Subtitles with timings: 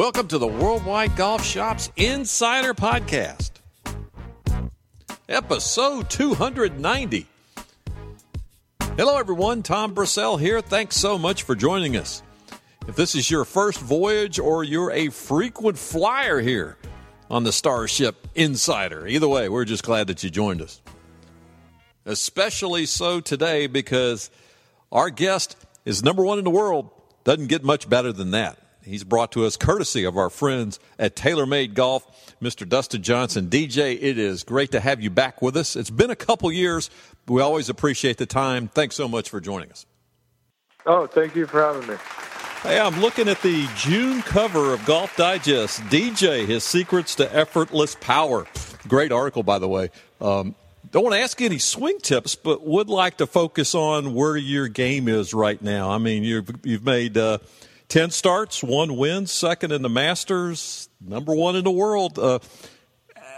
[0.00, 3.50] Welcome to the Worldwide Golf Shops Insider Podcast,
[5.28, 7.26] episode 290.
[8.96, 9.62] Hello, everyone.
[9.62, 10.62] Tom Brissell here.
[10.62, 12.22] Thanks so much for joining us.
[12.88, 16.78] If this is your first voyage or you're a frequent flyer here
[17.30, 20.80] on the Starship Insider, either way, we're just glad that you joined us.
[22.06, 24.30] Especially so today because
[24.90, 26.88] our guest is number one in the world.
[27.24, 28.56] Doesn't get much better than that.
[28.84, 32.68] He's brought to us courtesy of our friends at TaylorMade Golf, Mr.
[32.68, 33.48] Dustin Johnson.
[33.48, 35.76] DJ, it is great to have you back with us.
[35.76, 36.90] It's been a couple years.
[37.26, 38.68] But we always appreciate the time.
[38.68, 39.86] Thanks so much for joining us.
[40.86, 41.96] Oh, thank you for having me.
[42.62, 45.80] Hey, I'm looking at the June cover of Golf Digest.
[45.84, 48.46] DJ, his secrets to effortless power.
[48.88, 49.90] Great article, by the way.
[50.20, 50.54] Um,
[50.90, 54.68] don't want to ask any swing tips, but would like to focus on where your
[54.68, 55.90] game is right now.
[55.90, 57.38] I mean, you've you've made uh,
[57.90, 62.20] 10 starts, one win, second in the Masters, number one in the world.
[62.20, 62.38] Uh,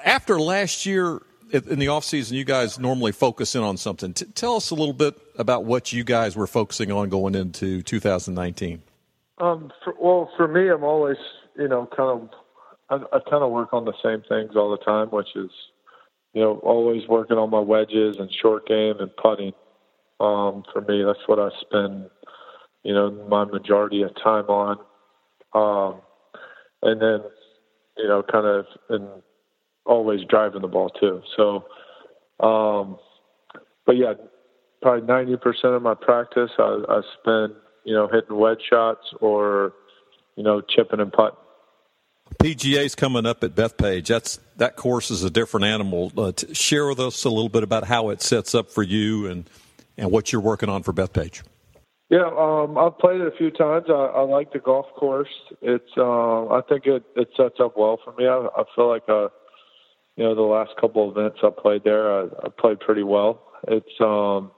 [0.05, 4.13] after last year in the offseason, you guys normally focus in on something.
[4.13, 7.81] T- tell us a little bit about what you guys were focusing on going into
[7.83, 8.83] 2019.
[9.39, 11.17] Um, for, well, for me, I'm always,
[11.57, 12.29] you know, kind of,
[12.91, 15.51] I, I kind of work on the same things all the time, which is,
[16.35, 19.55] you know, always working on my wedges and short game and putting.
[20.21, 22.11] Um, for me, that's what I spend
[22.83, 24.79] you know, my majority of time on.
[25.55, 26.01] Um,
[26.83, 27.21] and then,
[27.97, 29.09] you know, kind of and
[29.85, 31.23] always driving the ball too.
[31.37, 31.65] So,
[32.45, 32.99] um,
[33.87, 34.15] but yeah,
[34.81, 39.75] probably ninety percent of my practice I, I spend, you know, hitting wedge shots or,
[40.37, 41.37] you know, chipping and putting.
[42.41, 44.07] PGA's coming up at Bethpage.
[44.07, 46.13] That's that course is a different animal.
[46.17, 49.49] Uh, share with us a little bit about how it sets up for you and
[49.99, 51.43] and what you're working on for Bethpage.
[52.13, 53.87] Yeah, um, I've played it a few times.
[53.89, 55.31] I, I like the golf course.
[55.63, 58.27] It's, uh, I think it it sets up well for me.
[58.27, 59.29] I, I feel like, uh,
[60.19, 63.43] you know, the last couple of events I played there, I, I played pretty well.
[63.67, 64.51] It's, um,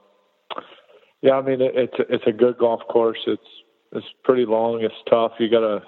[1.21, 3.19] yeah, I mean, it, it's it's a good golf course.
[3.25, 3.41] It's
[3.93, 4.83] it's pretty long.
[4.83, 5.31] It's tough.
[5.39, 5.81] You gotta,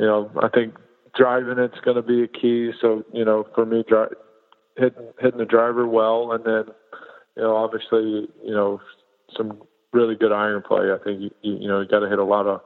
[0.00, 0.74] you know, I think
[1.16, 2.72] driving it's going to be a key.
[2.80, 4.16] So you know, for me, dri-
[4.76, 6.74] hitting hitting the driver well, and then,
[7.36, 8.80] you know, obviously, you know,
[9.36, 9.62] some
[9.94, 10.92] really good iron play.
[10.92, 12.60] I think you you, you know you got to hit a lot of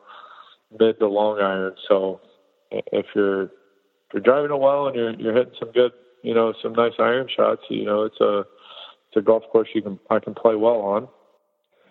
[0.78, 1.75] mid to long iron.
[1.89, 2.21] So
[2.71, 6.55] if you're if you're driving it well and you're you're hitting some good you know
[6.62, 10.19] some nice iron shots, you know it's a it's a golf course you can I
[10.19, 11.09] can play well on.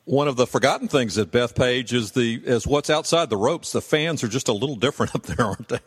[0.06, 3.72] One of the forgotten things at Bethpage is the is what's outside the ropes.
[3.72, 5.80] The fans are just a little different up there, aren't they?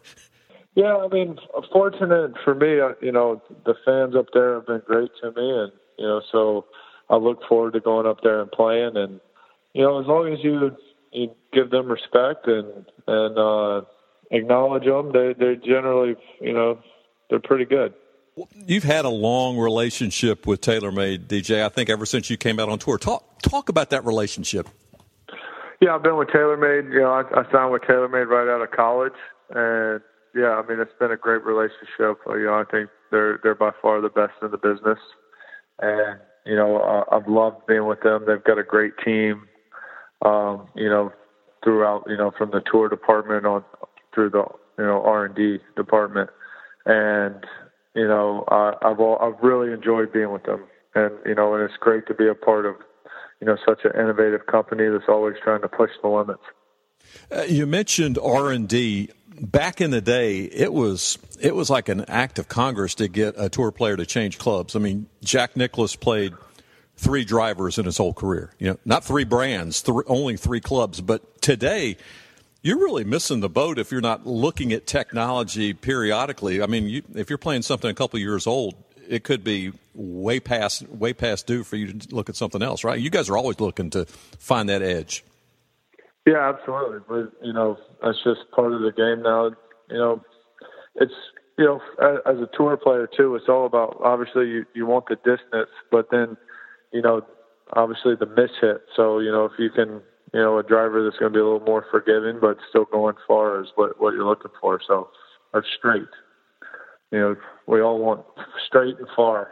[0.77, 1.37] Yeah, I mean,
[1.73, 5.73] fortunate for me, you know, the fans up there have been great to me, and
[5.99, 6.67] you know, so
[7.09, 8.97] I look forward to going up there and playing.
[8.97, 9.21] And
[9.75, 10.77] you know, as long as you
[11.13, 13.83] you give them respect and and uh,
[14.31, 16.79] acknowledge them, they they generally you know
[17.29, 17.95] they're pretty good.
[18.55, 21.65] You've had a long relationship with TaylorMade, DJ.
[21.65, 22.99] I think ever since you came out on tour.
[22.99, 24.69] Talk talk about that relationship.
[25.81, 26.93] Yeah, I've been with TaylorMade.
[26.93, 29.15] You know, I, I signed with TaylorMade right out of college,
[29.51, 30.01] and
[30.35, 32.19] yeah, I mean it's been a great relationship.
[32.27, 34.99] You know, I think they're they're by far the best in the business,
[35.81, 38.25] and you know uh, I've loved being with them.
[38.27, 39.47] They've got a great team
[40.25, 41.13] um, you know,
[41.65, 43.65] throughout, you know, from the tour department on
[44.15, 44.45] through the,
[44.79, 46.31] you know, R and D department,
[46.87, 47.45] and
[47.95, 50.65] you know, I've all, I've really enjoyed being with them,
[50.95, 52.77] and you know, and it's great to be a part of,
[53.41, 56.43] you know, such an innovative company that's always trying to push the limits.
[57.31, 59.11] Uh, you mentioned R and D.
[59.43, 63.35] Back in the day, it was it was like an act of Congress to get
[63.39, 64.77] a tour player to change clubs.
[64.77, 66.35] I mean, Jack Nicklaus played
[67.01, 68.53] three drivers in his whole career.
[68.59, 71.01] You know, not three brands, th- only three clubs.
[71.01, 71.97] But today,
[72.63, 76.63] you're really missing the boat if you're not looking at technology periodically.
[76.63, 78.75] I mean, you, if you're playing something a couple years old,
[79.09, 82.85] it could be way past way past due for you to look at something else,
[82.85, 83.01] right?
[83.01, 85.25] You guys are always looking to find that edge.
[86.27, 86.99] Yeah, absolutely.
[87.09, 89.51] But you know, that's just part of the game now.
[89.89, 90.23] You know,
[90.97, 91.15] it's
[91.59, 91.81] you know,
[92.27, 96.11] as a tour player too, it's all about obviously you you want the distance, but
[96.11, 96.37] then
[96.93, 97.23] you know,
[97.73, 98.83] obviously the miss hit.
[98.97, 100.01] So, you know, if you can,
[100.33, 103.17] you know, a driver that's going to be a little more forgiving, but still going
[103.27, 104.81] far is what, what you're looking for.
[104.87, 105.09] So,
[105.53, 106.09] or straight.
[107.11, 108.25] You know, we all want
[108.67, 109.49] straight and far.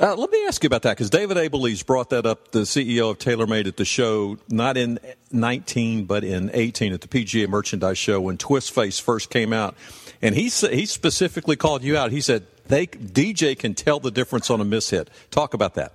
[0.00, 3.10] Uh, let me ask you about that because David Abeles brought that up, the CEO
[3.10, 4.98] of TaylorMade at the show, not in
[5.30, 9.74] 19, but in 18 at the PGA Merchandise Show when Twist Face first came out.
[10.20, 12.10] And he, he specifically called you out.
[12.10, 15.10] He said, they, DJ can tell the difference on a miss hit.
[15.30, 15.92] Talk about that.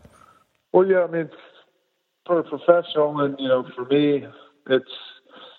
[0.74, 1.30] Well, yeah, I mean,
[2.26, 4.26] for a professional, and you know, for me,
[4.70, 4.92] it's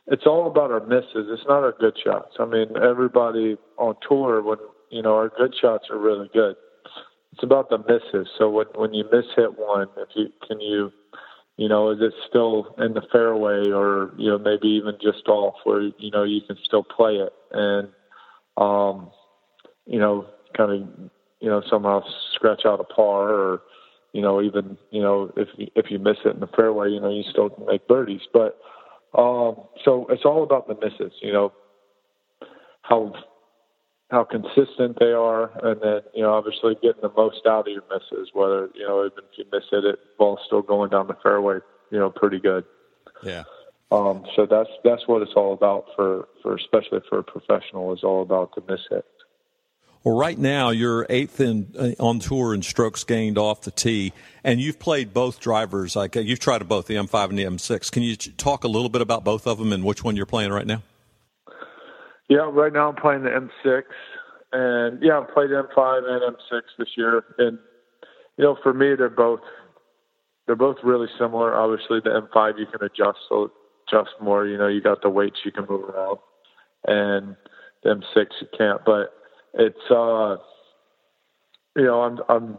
[0.06, 1.28] it's all about our misses.
[1.30, 2.36] It's not our good shots.
[2.38, 4.58] I mean, everybody on tour when
[4.90, 6.56] you know our good shots are really good.
[7.32, 8.28] It's about the misses.
[8.38, 10.92] So when when you miss hit one, if you can you
[11.58, 15.56] you know, is it still in the fairway or, you know, maybe even just off
[15.64, 17.88] where, you know, you can still play it and
[18.56, 19.10] um,
[19.84, 20.26] you know,
[20.56, 21.10] kind of,
[21.40, 22.02] you know, somehow
[22.34, 23.62] scratch out a par or,
[24.12, 27.10] you know, even, you know, if if you miss it in the fairway, you know,
[27.10, 28.22] you still can make birdies.
[28.32, 28.58] But
[29.16, 31.52] um, so it's all about the misses, you know,
[32.82, 33.12] how
[34.10, 37.84] how consistent they are, and then you know, obviously getting the most out of your
[37.90, 38.30] misses.
[38.32, 41.58] Whether you know, even if you miss it, it ball's still going down the fairway,
[41.90, 42.64] you know, pretty good.
[43.22, 43.44] Yeah.
[43.90, 48.02] Um, so that's that's what it's all about for for especially for a professional is
[48.02, 49.04] all about the miss hit.
[50.08, 54.14] Well, right now you're eighth in uh, on tour in strokes gained off the tee,
[54.42, 55.94] and you've played both drivers.
[55.94, 57.92] Like uh, you've tried both the M5 and the M6.
[57.92, 60.50] Can you talk a little bit about both of them and which one you're playing
[60.50, 60.80] right now?
[62.30, 63.82] Yeah, right now I'm playing the M6,
[64.54, 67.58] and yeah, I've played M5 and M6 this year, and
[68.38, 69.40] you know, for me, they're both
[70.46, 71.54] they're both really similar.
[71.54, 73.50] Obviously, the M5 you can adjust so
[73.86, 74.46] adjust more.
[74.46, 76.16] You know, you got the weights you can move around,
[76.86, 77.36] and
[77.82, 78.80] the M6 you can't.
[78.86, 79.12] But
[79.58, 80.36] it's uh
[81.76, 82.58] you know i'm i'm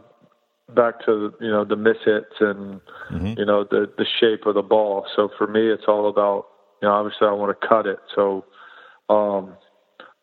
[0.74, 2.80] back to you know the miss hits and
[3.10, 3.34] mm-hmm.
[3.38, 5.06] you know the the shape of the ball.
[5.16, 6.46] So for me it's all about
[6.80, 7.98] you know obviously i want to cut it.
[8.14, 8.44] So
[9.08, 9.56] um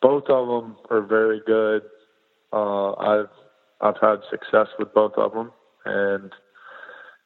[0.02, 1.84] both of them are very good.
[2.54, 3.30] Uh i've
[3.82, 5.52] i've had success with both of them
[5.86, 6.32] and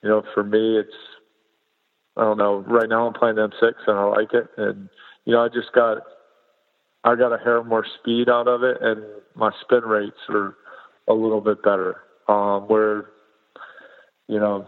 [0.04, 0.96] you know for me it's
[2.18, 2.60] i don't know.
[2.68, 4.48] Right now i'm playing m6 and i like it.
[4.58, 4.90] And
[5.26, 6.00] you know i just got
[7.04, 9.04] I got a hair more speed out of it, and
[9.36, 10.56] my spin rates are
[11.08, 12.02] a little bit better.
[12.28, 13.10] Um, where,
[14.28, 14.68] you know,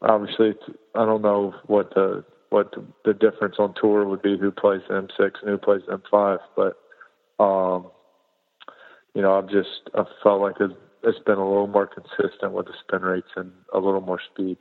[0.00, 0.54] obviously,
[0.94, 4.82] I don't know what the what the, the difference on tour would be who plays
[4.88, 6.76] M6 and who plays M5, but
[7.42, 7.90] um,
[9.14, 12.66] you know, I've just I felt like it's, it's been a little more consistent with
[12.66, 14.56] the spin rates and a little more speed.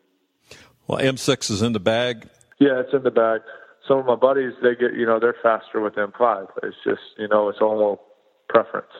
[0.87, 2.27] Well, M6 is in the bag.
[2.59, 3.41] Yeah, it's in the bag
[3.87, 6.47] some of my buddies they get you know they're faster with M5.
[6.63, 8.01] It's just you know it's all
[8.49, 8.91] preference.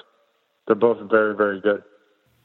[0.68, 1.84] They're both very very good.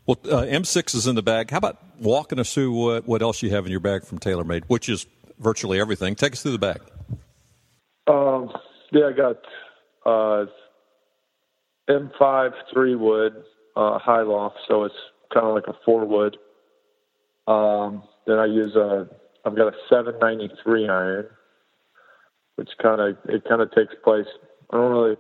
[0.06, 1.50] Well, uh, M6 is in the bag.
[1.50, 4.64] How about walking us through what, what else you have in your bag from TaylorMade,
[4.67, 5.06] which is
[5.38, 6.14] virtually everything.
[6.14, 6.81] Take us through the bag.
[8.06, 8.50] Um,
[8.90, 9.37] yeah, I got
[10.06, 10.46] uh,
[11.88, 13.35] M5 three wood
[13.76, 14.94] uh, high loft, so it's
[15.32, 16.37] kind of like a four wood.
[17.46, 19.08] Um, then I use a
[19.44, 21.26] I've got a 793 iron
[22.58, 24.26] which kind of it kind of takes place.
[24.70, 25.16] I don't really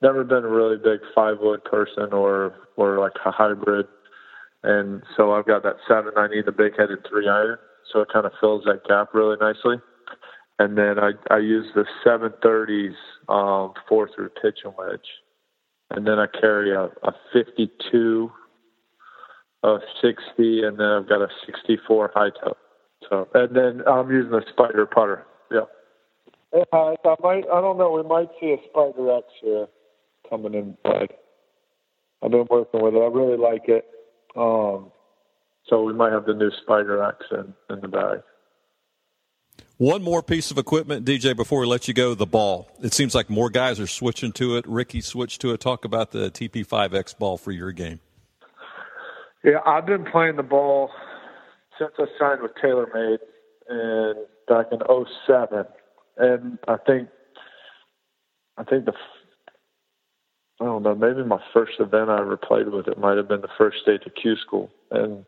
[0.00, 3.86] never been a really big five wood person or or like a hybrid,
[4.62, 6.12] and so I've got that seven.
[6.16, 7.58] I need the big headed three iron,
[7.92, 9.82] so it kind of fills that gap really nicely.
[10.60, 12.94] And then I I use the 730s
[13.28, 15.08] um, four through pitch and wedge,
[15.90, 18.30] and then I carry a, a 52,
[19.64, 22.56] a 60, and then I've got a 64 high toe.
[23.10, 25.26] So and then I'm using a spider putter.
[26.54, 26.64] Yeah.
[26.72, 27.44] Yeah, I might.
[27.52, 27.92] I don't know.
[27.92, 29.66] We might see a Spider X here
[30.28, 31.08] coming in play.
[32.22, 32.98] I've been working with it.
[32.98, 33.86] I really like it.
[34.36, 34.90] Um,
[35.68, 38.20] so we might have the new Spider X in, in the bag.
[39.76, 42.68] One more piece of equipment, DJ, before we let you go, the ball.
[42.80, 44.66] It seems like more guys are switching to it.
[44.68, 45.60] Ricky switched to it.
[45.60, 48.00] Talk about the TP5X ball for your game.
[49.42, 50.90] Yeah, I've been playing the ball
[51.78, 53.18] since I signed with TaylorMade
[53.68, 54.16] and
[54.48, 54.78] back in
[55.26, 55.66] 07
[56.16, 57.08] and I think
[58.56, 58.92] I think the
[60.60, 63.40] I don't know maybe my first event I ever played with it might have been
[63.40, 65.24] the first day to Q school, and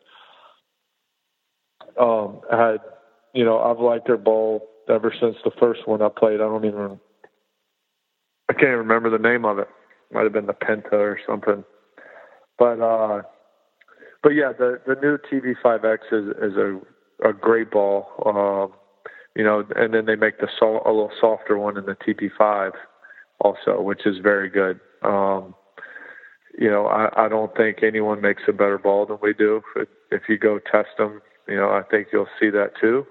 [1.99, 2.77] um, I had
[3.33, 6.35] you know I've liked their ball ever since the first one I played.
[6.35, 6.99] I don't even
[8.49, 9.67] I can't remember the name of it.
[10.11, 11.65] Might have been the Penta or something,
[12.57, 13.23] but uh,
[14.23, 16.79] but yeah, the the new TP5X is is a
[17.27, 18.07] a great ball.
[18.25, 18.86] Um,
[19.37, 22.71] you know, and then they make the sol- a little softer one in the TP5
[23.39, 24.79] also, which is very good.
[25.03, 25.53] Um,
[26.57, 29.61] you know, I, I don't think anyone makes a better ball than we do.
[29.75, 33.05] If, if you go test them, you know, I think you'll see that too.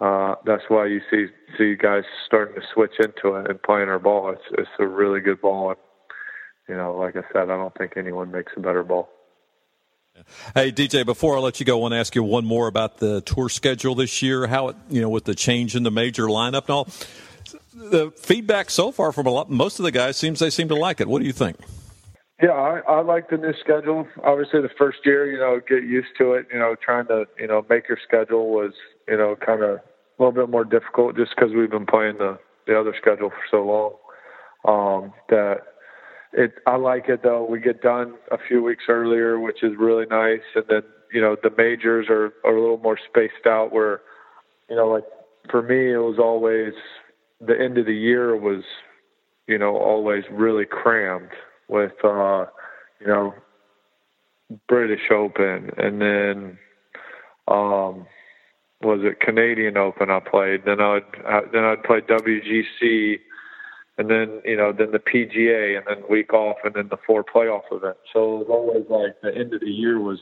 [0.00, 1.26] Uh, that's why you see
[1.58, 4.30] see guys starting to switch into it and playing our ball.
[4.30, 5.74] It's it's a really good ball,
[6.68, 9.10] you know, like I said, I don't think anyone makes a better ball.
[10.54, 12.98] Hey DJ, before I let you go, I want to ask you one more about
[12.98, 14.46] the tour schedule this year.
[14.46, 16.88] How it, you know, with the change in the major lineup and all,
[17.74, 20.76] the feedback so far from a lot, most of the guys seems they seem to
[20.76, 21.08] like it.
[21.08, 21.56] What do you think?
[22.42, 24.06] Yeah, I, I like the new schedule.
[24.24, 26.46] Obviously, the first year, you know, get used to it.
[26.52, 28.72] You know, trying to you know make your schedule was
[29.08, 29.82] you know kind of a
[30.18, 33.64] little bit more difficult just because we've been playing the the other schedule for so
[33.64, 33.92] long
[34.64, 35.69] um, that
[36.32, 36.54] it.
[36.66, 37.44] I like it though.
[37.44, 40.82] We get done a few weeks earlier, which is really nice, and then
[41.12, 43.72] you know the majors are, are a little more spaced out.
[43.72, 44.00] Where
[44.68, 45.04] you know, like
[45.50, 46.74] for me, it was always
[47.40, 48.62] the end of the year was
[49.46, 51.30] you know always really crammed
[51.68, 52.46] with uh,
[53.00, 53.34] you know
[54.68, 56.58] British Open, and then
[57.48, 58.06] um,
[58.82, 60.10] was it Canadian Open?
[60.10, 60.64] I played.
[60.64, 63.18] Then I'd uh, then I'd play WGC,
[64.00, 67.22] and then you know then the PGA, and then week off, and then the four
[67.22, 68.00] playoff events.
[68.14, 70.20] So it was always like the end of the year was,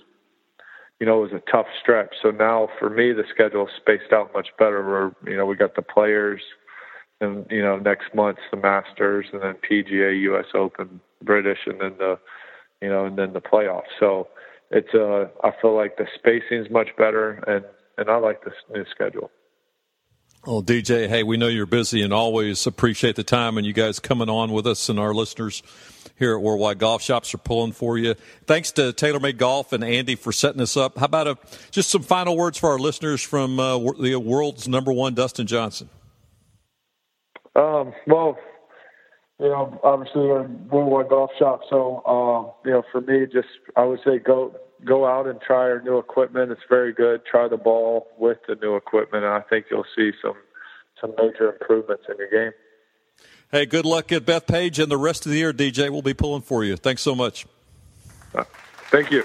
[0.98, 2.12] you know, it was a tough stretch.
[2.20, 4.84] So now for me, the schedule is spaced out much better.
[4.84, 6.40] Where you know we got the players,
[7.20, 10.46] and you know next month's the Masters, and then PGA, U.S.
[10.54, 12.18] Open, British, and then the
[12.82, 13.94] you know, and then the playoffs.
[14.00, 14.26] So
[14.72, 17.64] it's uh, I feel like the spacing is much better, and
[17.96, 19.30] and I like this new schedule.
[20.46, 23.98] Well, DJ, hey, we know you're busy and always appreciate the time and you guys
[23.98, 25.62] coming on with us and our listeners
[26.16, 28.14] here at Worldwide Golf Shops are pulling for you.
[28.46, 30.96] Thanks to TaylorMade Golf and Andy for setting us up.
[30.96, 31.38] How about a,
[31.70, 35.88] just some final words for our listeners from uh, the world's number one, Dustin Johnson?
[37.56, 38.38] Um, well,
[39.40, 41.60] you know, obviously we're worldwide golf shop.
[41.70, 44.54] So, um, you know, for me, just I would say go
[44.84, 46.50] go out and try our new equipment.
[46.50, 47.24] It's very good.
[47.24, 50.36] Try the ball with the new equipment, and I think you'll see some
[51.00, 52.52] some major improvements in your game.
[53.50, 55.88] Hey, good luck at Bethpage and the rest of the year, DJ.
[55.90, 56.76] We'll be pulling for you.
[56.76, 57.46] Thanks so much.
[58.34, 58.44] Uh,
[58.90, 59.24] thank you.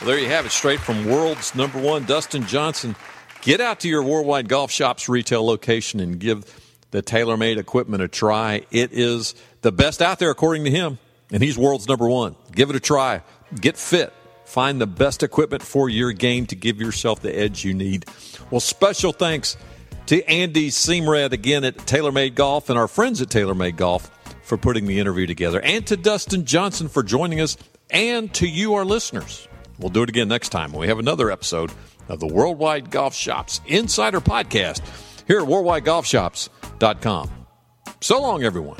[0.00, 2.96] Well, there you have it, straight from world's number one, Dustin Johnson.
[3.42, 6.44] Get out to your Worldwide Golf Shops retail location and give
[6.90, 8.66] the TaylorMade equipment a try.
[8.70, 10.98] It is the best out there, according to him,
[11.32, 12.36] and he's world's number one.
[12.52, 13.22] Give it a try.
[13.60, 14.12] Get fit.
[14.44, 18.04] Find the best equipment for your game to give yourself the edge you need.
[18.50, 19.56] Well, special thanks
[20.06, 24.10] to Andy Seamred again at TaylorMade Golf and our friends at TaylorMade Golf
[24.42, 27.56] for putting the interview together, and to Dustin Johnson for joining us,
[27.90, 29.46] and to you, our listeners.
[29.78, 31.70] We'll do it again next time when we have another episode
[32.08, 34.82] of the Worldwide Golf Shops Insider Podcast
[35.28, 35.46] here at
[38.00, 38.78] So long, everyone.